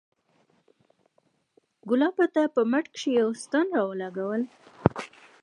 ګلاب 1.89 2.15
راته 2.21 2.41
په 2.55 2.61
مټ 2.71 2.85
کښې 2.93 3.11
يوه 3.19 3.33
ستن 3.43 3.65
راولګوله. 3.77 4.47